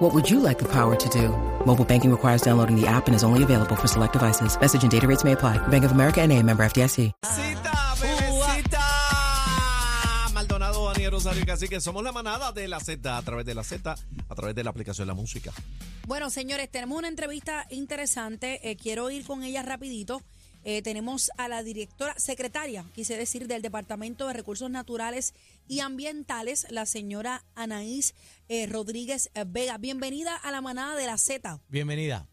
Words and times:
What 0.00 0.14
would 0.14 0.30
you 0.30 0.40
like 0.40 0.58
the 0.58 0.64
power 0.64 0.96
to 0.96 1.08
do? 1.10 1.28
Mobile 1.66 1.84
banking 1.84 2.10
requires 2.10 2.40
downloading 2.40 2.74
the 2.74 2.86
app 2.86 3.06
and 3.06 3.14
is 3.14 3.22
only 3.22 3.42
available 3.42 3.76
for 3.76 3.86
select 3.86 4.14
devices. 4.14 4.58
Message 4.58 4.82
and 4.82 4.90
data 4.90 5.06
rates 5.06 5.24
may 5.24 5.32
apply. 5.32 5.58
Bank 5.68 5.84
of 5.84 5.92
America 5.92 6.22
and 6.22 6.32
a 6.32 6.42
member 6.42 6.64
FDIC. 6.64 7.12
Bebecita, 7.20 7.94
bebecita. 8.00 8.80
Maldonado, 10.32 10.86
Daniel 10.90 11.10
Rosario, 11.10 11.44
así 11.52 11.68
que 11.68 11.82
somos 11.82 12.02
la 12.02 12.12
manada 12.12 12.50
de 12.50 12.66
la 12.66 12.80
Z 12.80 13.14
a 13.14 13.20
través 13.20 13.44
de 13.44 13.54
la 13.54 13.62
Z, 13.62 13.94
a 14.26 14.34
través 14.34 14.54
de 14.54 14.64
la 14.64 14.70
aplicación 14.70 15.06
de 15.06 15.12
la 15.12 15.14
música. 15.14 15.52
Bueno, 16.06 16.30
señores, 16.30 16.70
tenemos 16.70 16.98
una 16.98 17.08
entrevista 17.08 17.66
interesante. 17.68 18.70
eh, 18.70 18.76
quiero 18.76 19.10
ir 19.10 19.26
con 19.26 19.42
ella 19.42 19.62
rapidito. 19.62 20.22
Eh, 20.64 20.82
tenemos 20.82 21.30
a 21.38 21.48
la 21.48 21.62
directora, 21.62 22.14
secretaria, 22.18 22.84
quise 22.94 23.16
decir, 23.16 23.46
del 23.48 23.62
Departamento 23.62 24.26
de 24.26 24.34
Recursos 24.34 24.70
Naturales 24.70 25.34
y 25.66 25.80
Ambientales, 25.80 26.66
la 26.70 26.86
señora 26.86 27.44
Anaís 27.54 28.14
eh, 28.48 28.66
Rodríguez 28.66 29.30
eh, 29.34 29.44
Vega. 29.46 29.78
Bienvenida 29.78 30.36
a 30.36 30.50
la 30.50 30.60
manada 30.60 30.96
de 30.96 31.06
la 31.06 31.18
Z. 31.18 31.60
Bienvenida. 31.68 32.26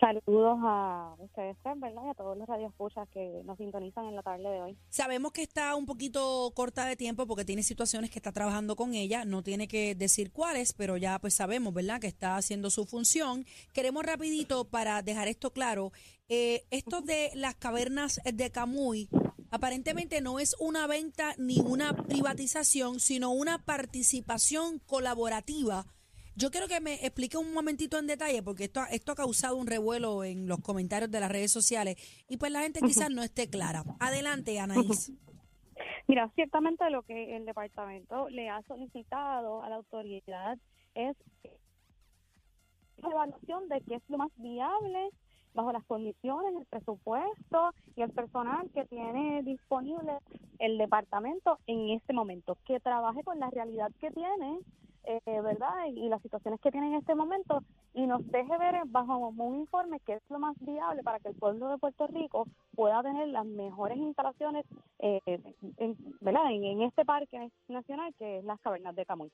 Saludos 0.00 0.58
a 0.62 1.16
ustedes 1.18 1.56
tres, 1.62 1.80
¿verdad? 1.80 2.02
Y 2.06 2.10
a 2.10 2.14
todos 2.14 2.38
los 2.38 2.46
radioescuchas 2.46 3.08
que 3.08 3.42
nos 3.44 3.58
sintonizan 3.58 4.04
en 4.04 4.14
la 4.14 4.22
tarde 4.22 4.48
de 4.48 4.62
hoy. 4.62 4.78
Sabemos 4.90 5.32
que 5.32 5.42
está 5.42 5.74
un 5.74 5.86
poquito 5.86 6.52
corta 6.54 6.86
de 6.86 6.94
tiempo 6.94 7.26
porque 7.26 7.44
tiene 7.44 7.64
situaciones 7.64 8.10
que 8.10 8.20
está 8.20 8.30
trabajando 8.30 8.76
con 8.76 8.94
ella, 8.94 9.24
no 9.24 9.42
tiene 9.42 9.66
que 9.66 9.96
decir 9.96 10.30
cuáles, 10.30 10.72
pero 10.72 10.96
ya 10.96 11.18
pues 11.18 11.34
sabemos, 11.34 11.74
¿verdad? 11.74 12.00
Que 12.00 12.06
está 12.06 12.36
haciendo 12.36 12.70
su 12.70 12.84
función. 12.84 13.44
Queremos 13.72 14.06
rapidito 14.06 14.64
para 14.64 15.02
dejar 15.02 15.26
esto 15.26 15.52
claro, 15.52 15.90
eh, 16.28 16.64
esto 16.70 17.00
de 17.00 17.30
las 17.34 17.56
cavernas 17.56 18.20
de 18.24 18.50
Camuy 18.50 19.08
aparentemente 19.50 20.20
no 20.20 20.38
es 20.38 20.56
una 20.58 20.86
venta 20.86 21.34
ni 21.38 21.60
una 21.60 21.94
privatización, 21.94 23.00
sino 23.00 23.30
una 23.30 23.64
participación 23.64 24.78
colaborativa. 24.80 25.86
Yo 26.36 26.50
quiero 26.52 26.68
que 26.68 26.80
me 26.80 26.94
explique 27.04 27.36
un 27.36 27.52
momentito 27.52 27.98
en 27.98 28.06
detalle, 28.06 28.42
porque 28.44 28.64
esto, 28.64 28.82
esto 28.90 29.12
ha 29.12 29.16
causado 29.16 29.56
un 29.56 29.66
revuelo 29.66 30.22
en 30.22 30.46
los 30.46 30.60
comentarios 30.60 31.10
de 31.10 31.18
las 31.18 31.32
redes 31.32 31.50
sociales 31.50 31.96
y 32.28 32.36
pues 32.36 32.52
la 32.52 32.62
gente 32.62 32.80
quizás 32.80 33.10
no 33.10 33.24
esté 33.24 33.50
clara. 33.50 33.82
Adelante, 33.98 34.58
Anaís. 34.60 35.12
Mira, 36.06 36.30
ciertamente 36.36 36.88
lo 36.90 37.02
que 37.02 37.36
el 37.36 37.44
departamento 37.44 38.28
le 38.28 38.48
ha 38.48 38.62
solicitado 38.62 39.62
a 39.62 39.68
la 39.68 39.76
autoridad 39.76 40.58
es 40.94 41.16
la 42.98 43.10
evaluación 43.10 43.68
de 43.68 43.80
qué 43.82 43.96
es 43.96 44.02
lo 44.08 44.18
más 44.18 44.30
viable 44.36 45.10
bajo 45.54 45.72
las 45.72 45.84
condiciones, 45.84 46.54
el 46.56 46.66
presupuesto 46.66 47.72
y 47.96 48.02
el 48.02 48.10
personal 48.10 48.70
que 48.72 48.84
tiene 48.84 49.42
disponible 49.42 50.18
el 50.58 50.78
departamento 50.78 51.58
en 51.66 51.90
este 51.90 52.12
momento, 52.12 52.56
que 52.64 52.80
trabaje 52.80 53.22
con 53.22 53.38
la 53.38 53.50
realidad 53.50 53.90
que 54.00 54.10
tiene, 54.10 54.58
eh, 55.04 55.40
¿verdad? 55.40 55.86
Y 55.94 56.08
las 56.08 56.20
situaciones 56.22 56.60
que 56.60 56.70
tiene 56.70 56.88
en 56.88 56.94
este 56.94 57.14
momento 57.14 57.62
y 57.94 58.06
nos 58.06 58.26
deje 58.30 58.58
ver 58.58 58.82
bajo 58.86 59.16
un 59.16 59.56
informe 59.56 60.00
qué 60.00 60.14
es 60.14 60.22
lo 60.28 60.38
más 60.38 60.56
viable 60.60 61.02
para 61.02 61.18
que 61.18 61.28
el 61.28 61.34
pueblo 61.34 61.70
de 61.70 61.78
Puerto 61.78 62.06
Rico 62.06 62.46
pueda 62.74 63.02
tener 63.02 63.28
las 63.28 63.46
mejores 63.46 63.96
instalaciones, 63.96 64.66
eh, 64.98 65.20
en, 65.78 65.96
¿verdad? 66.20 66.52
En, 66.52 66.64
en 66.64 66.82
este 66.82 67.04
parque 67.04 67.50
nacional 67.68 68.14
que 68.18 68.38
es 68.38 68.44
las 68.44 68.60
cavernas 68.60 68.94
de 68.94 69.06
Camuy. 69.06 69.30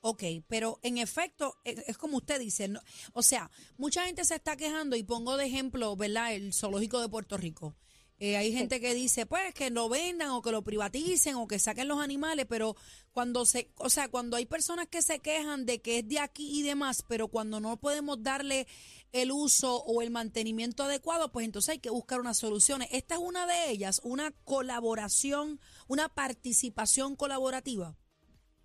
Ok, 0.00 0.22
pero 0.46 0.78
en 0.82 0.98
efecto, 0.98 1.56
es, 1.64 1.78
es 1.88 1.98
como 1.98 2.18
usted 2.18 2.38
dice, 2.38 2.68
¿no? 2.68 2.80
o 3.12 3.22
sea, 3.22 3.50
mucha 3.76 4.04
gente 4.06 4.24
se 4.24 4.36
está 4.36 4.56
quejando 4.56 4.94
y 4.94 5.02
pongo 5.02 5.36
de 5.36 5.46
ejemplo, 5.46 5.96
¿verdad? 5.96 6.34
El 6.34 6.52
zoológico 6.54 7.00
de 7.00 7.08
Puerto 7.08 7.36
Rico. 7.36 7.74
Eh, 8.20 8.36
hay 8.36 8.52
gente 8.52 8.80
que 8.80 8.94
dice, 8.94 9.26
pues, 9.26 9.54
que 9.54 9.70
lo 9.70 9.88
vendan 9.88 10.30
o 10.30 10.42
que 10.42 10.50
lo 10.50 10.62
privaticen 10.62 11.36
o 11.36 11.46
que 11.46 11.60
saquen 11.60 11.86
los 11.86 12.00
animales, 12.00 12.46
pero 12.48 12.74
cuando 13.12 13.44
se, 13.44 13.70
o 13.76 13.88
sea, 13.90 14.08
cuando 14.08 14.36
hay 14.36 14.44
personas 14.44 14.88
que 14.88 15.02
se 15.02 15.20
quejan 15.20 15.66
de 15.66 15.80
que 15.80 16.00
es 16.00 16.08
de 16.08 16.18
aquí 16.18 16.58
y 16.58 16.62
demás, 16.64 17.04
pero 17.08 17.28
cuando 17.28 17.60
no 17.60 17.76
podemos 17.76 18.20
darle 18.22 18.66
el 19.12 19.30
uso 19.30 19.84
o 19.84 20.02
el 20.02 20.10
mantenimiento 20.10 20.82
adecuado, 20.82 21.30
pues 21.30 21.46
entonces 21.46 21.70
hay 21.70 21.78
que 21.78 21.90
buscar 21.90 22.20
unas 22.20 22.38
soluciones. 22.38 22.88
Esta 22.90 23.14
es 23.14 23.20
una 23.20 23.46
de 23.46 23.70
ellas, 23.70 24.00
una 24.02 24.32
colaboración, 24.44 25.60
una 25.86 26.08
participación 26.08 27.14
colaborativa. 27.14 27.96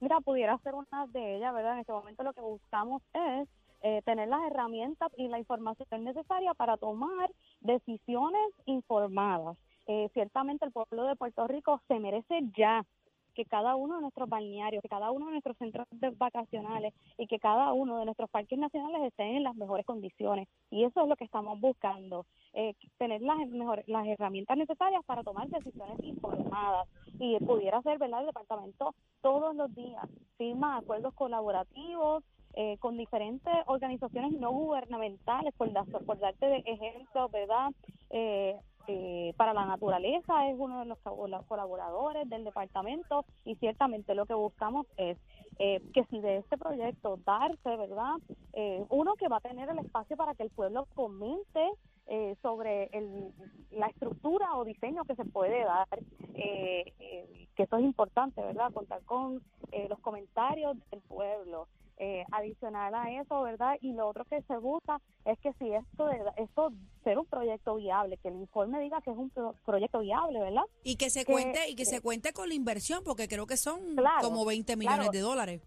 Mira, 0.04 0.20
pudiera 0.20 0.58
ser 0.58 0.76
una 0.76 1.08
de 1.14 1.38
ellas, 1.38 1.54
¿verdad? 1.54 1.76
En 1.76 1.80
este 1.80 1.94
momento 1.94 2.24
lo 2.24 2.34
que 2.34 2.42
buscamos 2.42 3.02
es 3.14 3.48
eh, 3.84 4.02
tener 4.04 4.28
las 4.28 4.44
herramientas 4.44 5.10
y 5.16 5.30
la 5.30 5.40
información 5.40 6.04
necesaria 6.04 6.54
para 6.56 6.76
tomar 6.76 7.32
decisiones 7.62 8.42
informadas. 8.66 9.56
Eh, 9.88 10.10
ciertamente 10.12 10.66
el 10.66 10.74
pueblo 10.74 11.06
de 11.06 11.16
Puerto 11.16 11.48
Rico 11.48 11.82
se 11.88 12.00
merece 12.00 12.42
ya 12.58 12.86
que 13.34 13.46
cada 13.46 13.76
uno 13.76 13.96
de 13.96 14.02
nuestros 14.02 14.30
balnearios, 14.30 14.82
que 14.82 14.90
cada 14.90 15.12
uno 15.12 15.26
de 15.28 15.32
nuestros 15.34 15.58
centros 15.58 15.88
vacacionales 16.18 16.94
y 17.18 17.28
que 17.28 17.40
cada 17.40 17.74
uno 17.74 17.98
de 17.98 18.06
nuestros 18.06 18.30
parques 18.30 18.58
nacionales 18.60 19.02
estén 19.04 19.36
en 19.36 19.44
las 19.44 19.56
mejores 19.56 19.86
condiciones. 19.86 20.48
Y 20.70 20.84
eso 20.84 21.02
es 21.04 21.08
lo 21.08 21.16
que 21.16 21.26
estamos 21.26 21.60
buscando, 21.60 22.26
eh, 22.54 22.74
tener 22.98 23.22
las, 23.22 23.38
mejores, 23.50 23.88
las 23.88 24.08
herramientas 24.08 24.58
necesarias 24.58 25.04
para 25.06 25.24
tomar 25.24 25.48
decisiones 25.50 26.00
informadas. 26.04 26.88
Y 27.20 27.38
pudiera 27.40 27.82
ser, 27.82 28.00
¿verdad? 28.00 28.22
El 28.22 28.28
departamento 28.28 28.94
todos 29.22 29.56
los 29.56 29.74
días 29.76 30.04
firma 30.38 30.78
acuerdos 30.78 31.14
colaborativos 31.14 32.24
eh, 32.56 32.78
con 32.80 32.98
diferentes 32.98 33.54
organizaciones 33.66 34.32
no 34.34 34.52
gubernamentales, 34.52 35.54
por, 35.56 35.72
da- 35.74 35.86
por 36.06 36.20
darte 36.20 36.46
de 36.46 36.58
ejemplos, 36.66 37.32
¿verdad? 37.32 37.72
Eh, 38.12 38.56
eh, 38.88 39.34
para 39.38 39.54
la 39.54 39.66
naturaleza 39.66 40.48
es 40.50 40.56
uno 40.58 40.80
de 40.80 40.86
los 40.86 40.98
los 41.28 41.46
colaboradores 41.46 42.30
del 42.30 42.44
departamento 42.44 43.26
y 43.46 43.56
ciertamente 43.56 44.16
lo 44.16 44.26
que 44.26 44.34
buscamos 44.34 44.88
es 44.98 45.18
eh, 45.60 45.82
que 45.94 46.04
si 46.06 46.20
de 46.20 46.38
este 46.38 46.58
proyecto 46.58 47.20
darse, 47.26 47.76
¿verdad? 47.78 48.16
Eh, 48.54 48.84
uno 48.90 49.16
que 49.16 49.28
va 49.28 49.38
a 49.38 49.42
tener 49.42 49.70
el 49.70 49.80
espacio 49.80 50.18
para 50.18 50.36
que 50.36 50.44
el 50.44 50.50
pueblo 50.50 50.88
comente 50.96 51.70
eh, 52.08 52.36
sobre 52.42 52.90
el, 52.92 53.32
la 53.72 53.88
estructura 53.88 54.56
o 54.56 54.66
diseño 54.66 55.06
que 55.06 55.16
se 55.16 55.26
puede 55.26 55.64
dar, 55.64 55.88
eh, 56.36 56.94
eh, 57.00 57.48
que 57.56 57.64
eso 57.64 57.78
es 57.78 57.84
importante, 57.84 58.42
¿verdad? 58.42 58.74
Contar 58.74 59.02
con 59.04 59.42
eh, 59.72 59.88
los 59.90 60.00
comentarios 60.00 60.78
del 60.92 61.02
pueblo. 61.02 61.68
Eh, 61.98 62.26
adicional 62.32 62.94
a 62.96 63.12
eso, 63.22 63.44
¿verdad? 63.44 63.78
Y 63.80 63.94
lo 63.94 64.08
otro 64.08 64.26
que 64.26 64.42
se 64.42 64.58
busca 64.58 65.00
es 65.26 65.38
que 65.40 65.54
si 65.54 65.72
esto, 65.72 66.08
de, 66.08 66.20
esto 66.38 66.72
ser 67.04 67.20
un 67.20 67.26
proyecto 67.28 67.76
viable, 67.76 68.18
que 68.18 68.30
el 68.30 68.36
informe 68.36 68.80
diga 68.82 69.00
que 69.02 69.12
es 69.12 69.18
un 69.18 69.30
pro- 69.30 69.54
proyecto 69.64 70.00
viable, 70.00 70.40
¿verdad? 70.40 70.64
Y 70.84 70.96
que 70.96 71.12
se 71.12 71.24
que- 71.24 71.32
cuente 71.32 71.60
y 71.70 71.76
que 71.76 71.84
que- 71.84 71.86
se 71.86 72.02
cuente 72.02 72.34
con 72.34 72.50
la 72.50 72.56
inversión, 72.56 73.04
porque 73.06 73.28
creo 73.28 73.46
que 73.46 73.58
son 73.58 73.96
Claro, 73.96 74.28
como 74.28 74.44
20 74.44 74.76
millones 74.76 74.98
claro. 75.02 75.12
de 75.12 75.20
dólares. 75.20 75.62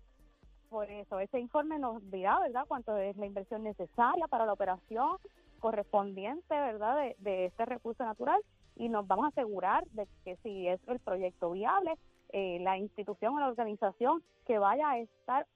Por 0.69 0.91
eso, 0.91 1.21
ese 1.21 1.39
informe 1.39 1.79
nos 1.79 2.03
dirá, 2.11 2.41
¿verdad?, 2.41 2.65
cuánto 2.67 2.97
es 2.99 3.17
la 3.17 3.27
inversión 3.27 3.63
necesaria 3.63 4.27
para 4.27 4.45
la 4.47 4.53
operación 4.53 5.17
correspondiente, 5.61 6.55
¿verdad?, 6.55 6.97
de, 6.97 7.17
de 7.21 7.45
este 7.47 7.65
recurso 7.67 8.05
natural 8.05 8.41
y 8.75 8.89
nos 8.89 9.07
vamos 9.07 9.27
a 9.27 9.29
asegurar 9.29 9.87
de 9.93 10.07
que 10.25 10.37
si 10.43 10.67
es 10.69 10.81
el 10.89 10.99
proyecto 10.99 11.53
viable, 11.53 11.95
eh, 12.31 12.59
la 12.61 12.77
institución 12.79 13.35
o 13.35 13.41
la 13.41 13.49
organización 13.49 14.23
que 14.45 14.59
vaya 14.59 14.89
a 14.91 14.99
estar 14.99 15.47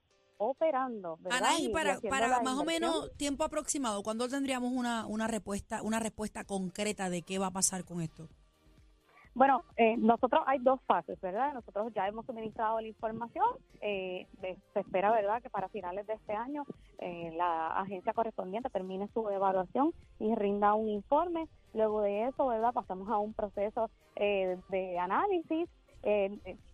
operando, 0.42 1.18
¿verdad? 1.20 1.38
Anaí, 1.38 1.64
Y- 1.64 1.66
y 1.66 1.72
para, 1.72 2.00
para 2.08 2.40
más 2.40 2.56
o 2.58 2.64
menos 2.64 3.14
tiempo 3.18 3.44
aproximado, 3.44 4.02
¿cuándo 4.02 4.26
tendríamos 4.26 4.72
una, 4.72 5.06
una 5.06 5.26
respuesta 5.26 5.82
una 5.82 6.00
respuesta 6.00 6.44
concreta 6.44 7.10
de 7.10 7.20
qué 7.22 7.38
va 7.38 7.48
a 7.48 7.50
pasar 7.50 7.84
con 7.84 8.00
esto? 8.00 8.26
Bueno, 9.34 9.62
eh, 9.76 9.97
nosotros 9.98 10.42
hay 10.47 10.59
dos 10.59 10.80
fases, 10.86 11.20
¿verdad? 11.20 11.53
Nosotros 11.53 11.92
ya 11.94 12.09
hemos 12.09 12.24
suministrado 12.26 12.80
la 12.80 12.88
información. 12.88 13.44
eh, 13.82 14.26
de- 14.42 14.59
se 14.74 14.80
espera, 14.80 15.10
¿verdad?, 15.12 15.41
que 15.42 15.48
para 15.48 15.68
finales 15.68 16.06
de 16.06 16.12
este 16.15 16.32
año 16.34 16.65
eh, 16.98 17.32
la 17.36 17.68
agencia 17.80 18.12
correspondiente 18.12 18.68
termine 18.70 19.09
su 19.15 19.26
evaluación 19.30 19.92
y 20.18 20.34
rinda 20.34 20.74
un 20.74 20.88
informe. 20.88 21.48
Luego 21.74 22.03
de 22.03 22.28
eso, 22.28 22.47
¿verdad?, 22.47 22.72
pasamos 22.74 23.09
a 23.09 23.16
un 23.18 23.32
proceso 23.34 23.88
eh, 24.16 24.59
de 24.70 24.98
análisis. 24.98 25.68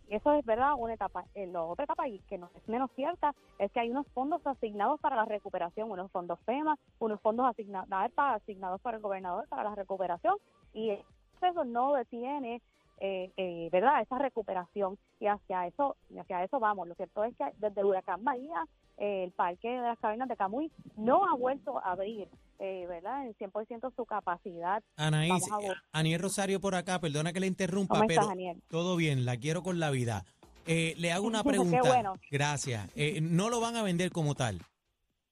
Eso 0.09 0.33
es, 0.33 0.45
¿verdad?, 0.45 0.75
una 0.79 0.95
etapa. 0.95 1.25
Eh, 1.35 1.47
la 1.47 1.63
otra 1.63 1.85
etapa, 1.85 2.09
y 2.09 2.21
que 2.21 2.39
no 2.39 2.51
es 2.55 2.69
menos 2.69 2.91
cierta, 2.95 3.35
es 3.59 3.73
que 3.73 3.81
hay 3.81 3.91
unos 3.91 4.07
fondos 4.09 4.47
asignados 4.47 5.01
para 5.01 5.17
la 5.17 5.25
recuperación, 5.25 5.91
unos 5.91 6.11
fondos 6.13 6.39
FEMA, 6.47 6.77
unos 6.99 7.21
fondos 7.21 7.47
asignados, 7.47 7.89
asignados 8.17 8.81
para 8.81 8.97
el 8.99 9.03
gobernador 9.03 9.49
para 9.49 9.65
la 9.65 9.75
recuperación. 9.75 10.37
Y 10.73 10.91
eso 10.91 11.65
no 11.65 11.95
detiene 11.95 12.63
eh, 12.99 13.31
eh, 13.37 13.69
verdad 13.71 14.01
esa 14.01 14.19
recuperación 14.19 14.99
y 15.21 15.27
hacia 15.27 15.67
eso 15.67 15.97
y 16.09 16.19
hacia 16.19 16.43
eso 16.45 16.59
vamos 16.59 16.89
lo 16.89 16.95
cierto 16.95 17.25
es 17.25 17.37
que 17.37 17.45
desde 17.59 17.81
el 17.81 17.87
huracán 17.87 18.23
María 18.25 18.67
eh, 18.97 19.25
el 19.25 19.33
parque 19.33 19.69
de 19.69 19.81
las 19.83 19.99
cavernas 19.99 20.29
de 20.29 20.37
Camuy 20.37 20.73
no 20.97 21.29
ha 21.29 21.35
vuelto 21.35 21.79
a 21.79 21.93
abrir 21.93 22.29
eh, 22.59 22.87
verdad 22.89 23.27
en 23.27 23.35
100% 23.35 23.93
su 23.95 24.07
capacidad 24.07 24.83
Anaís. 24.97 25.45
Aniel 25.93 26.21
Rosario 26.23 26.59
por 26.61 26.75
acá, 26.75 26.99
perdona 26.99 27.35
que 27.35 27.41
le 27.41 27.47
interrumpa, 27.47 27.97
¿Cómo 27.97 28.07
pero 28.09 28.23
estás, 28.23 28.37
todo 28.69 28.97
bien, 28.97 29.27
la 29.27 29.37
quiero 29.37 29.63
con 29.63 29.79
la 29.79 29.91
vida. 29.91 30.25
Eh, 30.67 30.95
le 30.97 31.13
hago 31.13 31.27
una 31.27 31.43
Qué 31.43 31.51
pregunta. 31.51 31.81
bueno. 31.83 32.15
Gracias. 32.31 32.89
No 33.21 33.51
lo 33.51 33.61
van 33.61 33.77
a 33.77 33.83
vender 33.83 34.11
como 34.11 34.35
tal. 34.35 34.63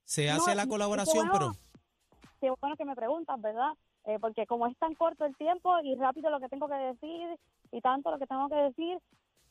Se 0.05 0.31
hace 0.31 0.51
No, 0.51 0.55
la 0.57 0.67
colaboración, 0.67 1.29
bueno. 1.31 1.53
pero 1.55 2.33
qué 2.43 2.51
bueno 2.61 2.77
que 2.77 2.85
me 2.85 2.95
preguntas, 2.95 3.41
¿verdad? 3.41 3.73
Eh, 4.07 4.19
porque 4.21 4.47
como 4.47 4.67
es 4.67 4.77
tan 4.77 4.95
corto 4.95 5.25
el 5.25 5.37
tiempo 5.37 5.79
y 5.83 5.95
rápido 5.95 6.31
lo 6.31 6.39
que 6.39 6.49
tengo 6.49 6.69
que 6.69 6.75
decir 6.75 7.39
y 7.73 7.81
tanto 7.81 8.11
lo 8.11 8.19
que 8.19 8.27
tengo 8.27 8.49
que 8.49 8.57
decir, 8.57 8.99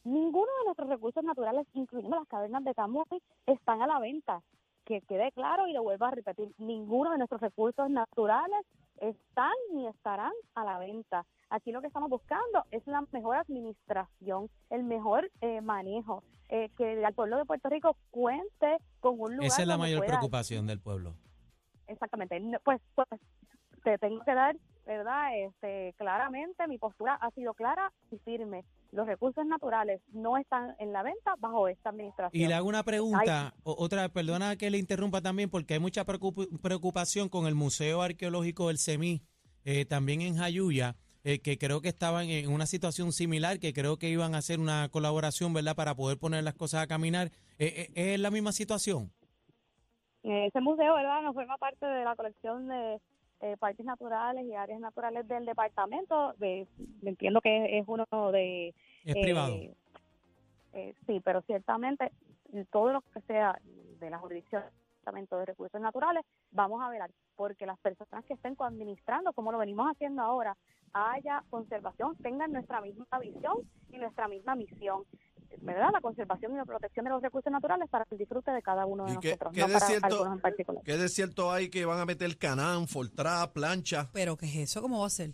ninguno 0.03 0.51
de 0.59 0.65
nuestros 0.65 0.89
recursos 0.89 1.23
naturales, 1.23 1.65
incluyendo 1.73 2.17
las 2.17 2.27
cavernas 2.27 2.63
de 2.63 2.75
Camuy, 2.75 3.03
están 3.47 3.81
a 3.81 3.87
la 3.87 3.99
venta. 3.99 4.41
Que 4.85 5.01
quede 5.01 5.31
claro 5.31 5.67
y 5.67 5.73
lo 5.73 5.81
vuelvo 5.81 6.05
a 6.05 6.11
repetir, 6.11 6.53
ninguno 6.57 7.11
de 7.11 7.17
nuestros 7.17 7.41
recursos 7.41 7.89
naturales 7.89 8.65
están 8.99 9.53
ni 9.73 9.87
estarán 9.87 10.33
a 10.55 10.65
la 10.65 10.77
venta. 10.77 11.25
Aquí 11.49 11.71
lo 11.71 11.81
que 11.81 11.87
estamos 11.87 12.09
buscando 12.09 12.63
es 12.69 12.85
la 12.85 13.03
mejor 13.11 13.37
administración, 13.37 14.49
el 14.69 14.83
mejor 14.83 15.31
eh, 15.41 15.61
manejo, 15.61 16.23
eh, 16.49 16.69
que 16.77 17.01
el 17.01 17.13
pueblo 17.13 17.37
de 17.37 17.45
Puerto 17.45 17.69
Rico 17.69 17.95
cuente 18.11 18.77
con 18.99 19.19
un 19.19 19.35
lugar 19.37 19.47
esa 19.47 19.61
es 19.61 19.67
la 19.67 19.77
mayor 19.77 19.99
pueda 19.99 20.11
preocupación 20.11 20.67
del 20.67 20.79
pueblo. 20.79 21.15
Exactamente. 21.87 22.41
Pues, 22.63 22.81
pues 22.95 23.07
te 23.83 23.97
tengo 23.97 24.23
que 24.23 24.33
dar, 24.33 24.55
¿verdad? 24.85 25.37
Este, 25.37 25.93
claramente 25.97 26.67
mi 26.67 26.77
postura 26.77 27.15
ha 27.15 27.29
sido 27.31 27.53
clara 27.53 27.91
y 28.11 28.17
firme. 28.19 28.63
Los 28.91 29.07
recursos 29.07 29.45
naturales 29.45 30.01
no 30.11 30.37
están 30.37 30.75
en 30.79 30.93
la 30.93 31.01
venta 31.03 31.33
bajo 31.39 31.67
esta 31.67 31.89
administración. 31.89 32.41
Y 32.43 32.47
le 32.47 32.53
hago 32.53 32.67
una 32.67 32.83
pregunta, 32.83 33.53
o- 33.63 33.75
otra, 33.77 34.07
perdona 34.09 34.55
que 34.55 34.69
le 34.69 34.77
interrumpa 34.77 35.21
también, 35.21 35.49
porque 35.49 35.73
hay 35.75 35.79
mucha 35.79 36.05
preocup- 36.05 36.61
preocupación 36.61 37.27
con 37.29 37.47
el 37.47 37.55
Museo 37.55 38.01
Arqueológico 38.01 38.67
del 38.67 38.77
CEMI, 38.77 39.21
eh, 39.65 39.85
también 39.85 40.21
en 40.21 40.37
Jayuya, 40.37 40.95
eh, 41.23 41.39
que 41.39 41.57
creo 41.57 41.81
que 41.81 41.87
estaban 41.87 42.25
en 42.29 42.51
una 42.51 42.65
situación 42.65 43.11
similar, 43.13 43.57
que 43.59 43.73
creo 43.73 43.97
que 43.97 44.09
iban 44.09 44.35
a 44.35 44.39
hacer 44.39 44.59
una 44.59 44.89
colaboración, 44.89 45.53
¿verdad?, 45.53 45.75
para 45.75 45.95
poder 45.95 46.17
poner 46.19 46.43
las 46.43 46.53
cosas 46.53 46.83
a 46.83 46.87
caminar. 46.87 47.31
Eh, 47.57 47.87
eh, 47.95 48.13
¿Es 48.13 48.19
la 48.19 48.29
misma 48.29 48.51
situación? 48.51 49.11
Eh, 50.23 50.47
Ese 50.47 50.61
museo, 50.61 50.93
¿verdad? 50.95 51.21
No 51.21 51.33
forma 51.33 51.57
parte 51.57 51.85
de 51.85 52.03
la 52.03 52.15
colección 52.15 52.67
de 52.67 52.99
eh, 53.41 53.57
parques 53.57 53.85
naturales 53.85 54.45
y 54.45 54.53
áreas 54.53 54.79
naturales 54.79 55.27
del 55.27 55.45
departamento. 55.45 56.33
De, 56.33 56.67
entiendo 57.01 57.41
que 57.41 57.77
es 57.77 57.85
uno 57.87 58.05
de... 58.31 58.69
Es 59.03 59.15
eh, 59.15 59.21
privado. 59.21 59.53
eh, 60.73 60.93
sí, 61.05 61.21
pero 61.23 61.41
ciertamente 61.41 62.11
todo 62.71 62.93
lo 62.93 63.01
que 63.01 63.21
sea 63.21 63.59
de 63.99 64.09
la 64.09 64.19
jurisdicción 64.19 64.61
del 64.61 64.71
Departamento 64.71 65.37
de 65.39 65.45
Recursos 65.45 65.81
Naturales, 65.81 66.23
vamos 66.51 66.81
a 66.81 66.89
velar 66.89 67.09
porque 67.35 67.65
las 67.65 67.79
personas 67.79 68.23
que 68.25 68.33
estén 68.33 68.55
administrando, 68.59 69.33
como 69.33 69.51
lo 69.51 69.57
venimos 69.57 69.87
haciendo 69.91 70.21
ahora, 70.21 70.55
haya 70.93 71.43
conservación, 71.49 72.15
tengan 72.17 72.51
nuestra 72.51 72.79
misma 72.81 73.05
visión 73.19 73.57
y 73.91 73.97
nuestra 73.97 74.27
misma 74.27 74.55
misión. 74.55 75.03
¿Verdad? 75.61 75.89
La 75.93 76.01
conservación 76.01 76.53
y 76.53 76.55
la 76.57 76.65
protección 76.65 77.05
de 77.05 77.11
los 77.11 77.21
recursos 77.21 77.51
naturales 77.51 77.89
para 77.89 78.05
el 78.09 78.17
disfrute 78.17 78.51
de 78.51 78.61
cada 78.61 78.85
uno 78.85 79.05
de 79.05 79.13
¿Y 79.13 79.17
qué- 79.17 79.29
nosotros, 79.29 79.53
qué 79.53 79.61
no 79.61 79.67
de 79.67 79.73
para 79.73 79.85
cierto- 79.87 80.05
algunos 80.07 80.33
en 80.33 80.41
particular. 80.41 80.83
¿Qué 80.83 80.97
de 80.97 81.09
cierto 81.09 81.51
hay 81.51 81.69
que 81.69 81.85
van 81.85 81.99
a 81.99 82.05
meter 82.05 82.37
canán, 82.37 82.87
fortrá, 82.87 83.51
plancha? 83.53 84.09
Pero 84.13 84.35
¿qué 84.37 84.45
es 84.47 84.55
eso? 84.55 84.81
¿Cómo 84.81 85.01
va 85.01 85.07
a 85.07 85.09
ser? 85.09 85.31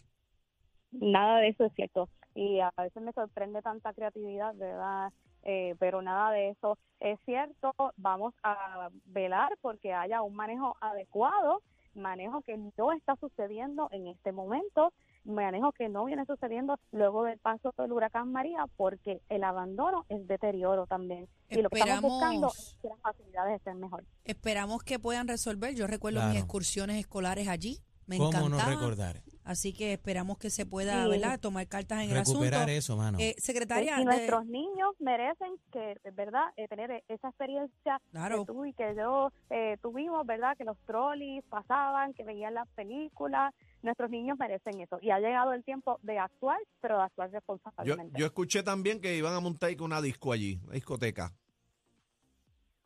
Nada 0.92 1.40
de 1.40 1.50
eso 1.50 1.66
es 1.66 1.74
cierto. 1.74 2.10
Y 2.36 2.60
a 2.60 2.72
veces 2.78 3.02
me 3.04 3.12
sorprende 3.14 3.62
tanta 3.62 3.94
creatividad, 3.94 4.54
¿verdad? 4.56 5.12
Eh, 5.44 5.76
pero 5.80 6.02
nada 6.02 6.32
de 6.32 6.50
eso 6.50 6.78
es 7.00 7.20
cierto. 7.26 7.74
Vamos 7.98 8.34
a 8.44 8.90
velar 9.06 9.52
porque 9.62 9.94
haya 9.94 10.22
un 10.22 10.36
manejo 10.36 10.76
adecuado, 10.82 11.62
manejo 11.96 12.42
que 12.42 12.58
no 12.78 12.92
está 12.92 13.16
sucediendo 13.18 13.88
en 13.92 14.08
este 14.08 14.32
momento, 14.32 14.94
manejo 15.30 15.72
que 15.72 15.90
no 15.90 16.06
viene 16.06 16.26
sucediendo 16.26 16.78
luego 16.92 17.24
del 17.24 17.38
paso 17.40 17.74
del 17.78 17.92
huracán 17.92 18.32
María, 18.32 18.66
porque 18.78 19.22
el 19.30 19.44
abandono 19.44 20.06
es 20.10 20.28
deterioro 20.28 20.88
también. 20.88 21.28
Y 21.50 21.62
lo 21.62 21.70
que 21.70 21.80
estamos 21.80 22.02
buscando 22.02 22.48
Esperamos- 22.48 22.58
es 22.58 22.78
que 22.82 22.88
las 22.90 23.00
facilidades 23.00 23.56
estén 23.58 23.80
mejor. 23.80 24.04
Esperamos 24.26 24.84
que 24.84 25.00
puedan 25.00 25.28
resolver. 25.28 25.74
Yo 25.76 25.88
recuerdo 25.88 26.20
Claro. 26.20 26.34
mis 26.34 26.40
excursiones 26.40 26.98
escolares 26.98 27.48
allí. 27.48 27.80
Me 28.08 28.18
¿Cómo 28.18 28.50
no 28.50 28.58
recordar? 28.66 29.22
Así 29.44 29.72
que 29.72 29.94
esperamos 29.94 30.40
que 30.40 30.50
se 30.50 30.66
pueda, 30.66 31.04
Sí. 31.04 31.10
¿verdad? 31.12 31.40
Tomar 31.40 31.68
cartas 31.68 32.04
en 32.04 32.10
el 32.10 32.18
Recuperar 32.18 32.62
asunto. 32.62 32.72
eso, 32.72 32.98
mano. 32.98 33.18
Eh, 33.20 33.36
secretaria, 33.38 33.96
y 33.96 34.00
de- 34.00 34.06
nuestros 34.06 34.46
niños 34.48 34.90
merecen 35.00 35.54
que, 35.72 35.96
¿verdad?, 36.14 36.46
eh, 36.58 36.68
tener 36.68 37.04
esa 37.08 37.28
experiencia 37.30 38.02
Claro. 38.12 38.46
que 38.46 38.52
tú 38.52 38.66
y 38.66 38.74
que 38.74 38.96
yo 38.96 39.32
eh, 39.52 39.78
tuvimos, 39.82 40.26
¿verdad?, 40.26 40.58
que 40.58 40.64
los 40.66 40.78
trolleys 40.88 41.44
pasaban, 41.50 42.14
que 42.16 42.24
veían 42.24 42.56
las 42.56 42.68
películas. 42.70 43.54
Nuestros 43.82 44.10
niños 44.10 44.38
merecen 44.38 44.82
eso. 44.82 45.00
Y 45.02 45.12
ha 45.12 45.20
llegado 45.20 45.54
el 45.54 45.64
tiempo 45.64 46.00
de 46.04 46.20
actuar, 46.20 46.60
pero 46.82 46.98
de 46.98 47.04
actuar 47.04 47.30
Yo, 47.30 47.36
responsablemente. 47.36 48.20
yo 48.20 48.26
escuché 48.26 48.64
también 48.64 49.00
que 49.00 49.16
iban 49.16 49.34
a 49.34 49.40
montar 49.40 49.70
una 49.82 50.02
disco 50.02 50.32
allí, 50.32 50.60
una 50.64 50.74
discoteca. 50.74 51.32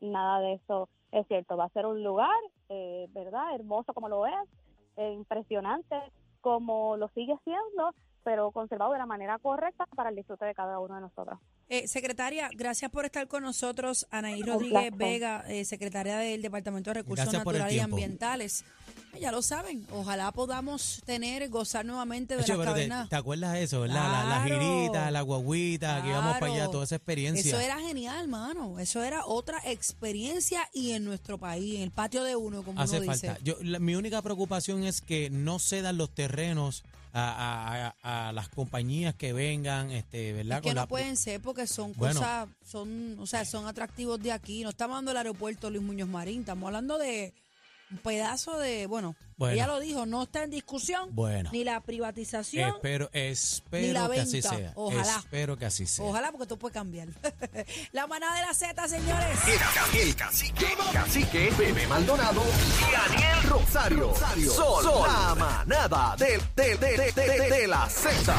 Nada 0.01 0.39
de 0.41 0.53
eso 0.53 0.89
es 1.11 1.25
cierto. 1.27 1.57
Va 1.57 1.65
a 1.65 1.69
ser 1.69 1.85
un 1.85 2.03
lugar, 2.03 2.29
eh, 2.69 3.07
¿verdad?, 3.11 3.55
hermoso 3.55 3.93
como 3.93 4.09
lo 4.09 4.25
es, 4.27 4.49
eh, 4.97 5.11
impresionante 5.13 5.95
como 6.41 6.97
lo 6.97 7.07
sigue 7.09 7.35
siendo, 7.45 7.95
pero 8.23 8.51
conservado 8.51 8.91
de 8.91 8.99
la 8.99 9.05
manera 9.05 9.39
correcta 9.39 9.85
para 9.95 10.09
el 10.09 10.15
disfrute 10.17 10.45
de 10.45 10.53
cada 10.53 10.79
uno 10.79 10.95
de 10.95 11.01
nosotros. 11.01 11.39
Eh, 11.75 11.87
secretaria, 11.87 12.51
gracias 12.55 12.91
por 12.91 13.03
estar 13.03 13.27
con 13.27 13.41
nosotros. 13.41 14.05
Anaí 14.11 14.43
Rodríguez. 14.43 14.95
Vega, 14.95 15.43
eh, 15.47 15.65
secretaria 15.65 16.17
del 16.17 16.39
Departamento 16.43 16.91
de 16.91 16.93
Recursos 16.95 17.25
Gracias 17.25 17.43
Naturales 17.43 17.75
y. 17.75 17.79
Ambientales. 17.79 18.61
Eh, 19.15 19.19
Ya 19.21 19.31
lo 19.31 19.41
saben, 19.41 19.85
ojalá 19.91 20.31
podamos 20.31 21.01
tener, 21.05 21.47
gozar 21.49 21.83
nuevamente 21.85 22.35
de 22.35 22.41
Hacho, 22.43 22.53
las 22.57 22.61
te, 22.61 22.65
cavernas. 22.65 23.09
te 23.09 23.15
acuerdas 23.15 23.53
de 23.53 23.63
eso, 23.63 23.81
verdad? 23.81 23.95
La, 24.11 24.23
la 24.23 24.45
Claro. 24.45 24.61
girita, 24.61 25.11
la 25.11 25.21
guaguita, 25.21 26.01
que 26.03 26.09
íbamos 26.09 26.33
para 26.33 26.45
allá, 26.47 26.55
Claro. 26.57 26.71
toda 26.71 26.83
esa 26.83 26.95
experiencia. 26.95 27.49
Eso 27.51 27.59
era 27.59 27.79
genial, 27.79 28.27
mano. 28.27 28.77
Eso 28.79 29.03
era 29.03 29.25
otra 29.25 29.59
experiencia 29.65 30.67
y 30.73 30.91
en 30.91 31.05
nuestro 31.05 31.37
país, 31.39 31.75
en 31.75 31.81
el 31.81 31.91
patio 31.91 32.23
de 32.23 32.35
uno, 32.35 32.61
como 32.63 32.79
Hace 32.81 32.99
uno 32.99 33.11
dice. 33.13 33.27
falta. 33.27 33.43
Yo, 33.43 33.55
la- 33.61 33.79
mi 33.79 33.95
única 33.95 34.21
preocupación 34.21 34.83
es 34.83 35.01
que 35.01 35.29
no 35.31 35.57
cedan 35.59 35.97
los 35.97 36.09
terrenos 36.13 36.83
a, 37.13 37.93
a- 38.01 38.29
a- 38.29 38.33
las 38.33 38.49
compañías 38.49 39.13
que 39.15 39.33
vengan, 39.33 39.91
este, 39.91 40.33
¿verdad? 40.33 40.57
Es 40.57 40.61
que 40.63 40.69
Con 40.69 40.75
no 40.75 40.81
la- 40.81 40.87
pueden 40.87 41.15
ser 41.15 41.39
porque 41.41 41.67
son 41.67 41.93
Bueno. 41.93 42.19
cosas, 42.19 42.49
son, 42.65 43.17
o 43.19 43.25
sea, 43.27 43.45
son 43.45 43.67
atractivos 43.67 44.19
de 44.21 44.31
aquí. 44.31 44.63
No 44.63 44.69
estamos 44.71 44.95
hablando 44.95 45.11
del 45.11 45.17
aeropuerto 45.17 45.69
Luis 45.69 45.83
Muñoz 45.83 46.09
Marín, 46.09 46.39
estamos 46.41 46.67
hablando 46.67 46.97
de 46.97 47.33
un 47.93 47.99
pedazo 47.99 48.57
de, 48.57 48.87
bueno, 48.87 49.15
Bueno. 49.37 49.53
ella 49.53 49.67
lo 49.67 49.79
dijo, 49.79 50.05
no 50.05 50.23
está 50.23 50.43
en 50.43 50.49
discusión 50.49 51.09
Bueno. 51.13 51.49
ni 51.53 51.63
la 51.63 51.79
privatización. 51.81 52.69
Espero, 52.75 53.09
espero 53.13 53.93
la 53.93 54.09
que 54.09 54.19
así 54.21 54.31
venta. 54.41 54.49
sea. 54.49 54.71
Ojalá. 54.75 55.17
Espero 55.19 55.57
que 55.57 55.65
así 55.65 55.85
sea. 55.85 56.05
Ojalá 56.05 56.31
porque 56.31 56.43
esto 56.43 56.57
puede 56.57 56.73
cambiar. 56.73 57.07
la 57.91 58.07
manada 58.07 58.35
de 58.35 58.41
la 58.41 58.53
Z, 58.53 58.87
señores. 58.87 59.37
El, 59.93 59.99
el 60.07 60.15
cacique, 60.15 60.65
cacique, 60.91 61.49
Bebé 61.57 61.85
Maldonado 61.87 62.41
y 62.41 62.91
Daniel 62.91 63.43
Rosario. 63.49 64.13
Sol, 64.51 65.03
la 65.07 65.35
manada 65.35 66.15
de, 66.17 66.39
de, 66.55 66.77
de, 66.77 66.97
de, 66.97 67.11
de, 67.11 67.49
de 67.49 67.67
la 67.67 67.87
Z. 67.89 68.35